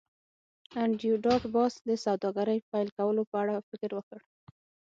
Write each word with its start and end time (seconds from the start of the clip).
انډریو 0.83 1.21
ډاټ 1.25 1.43
باس 1.55 1.73
د 1.89 1.91
سوداګرۍ 2.05 2.59
پیل 2.71 2.87
کولو 2.97 3.21
په 3.31 3.35
اړه 3.43 3.55
فکر 3.69 3.89
وکړ 3.95 4.19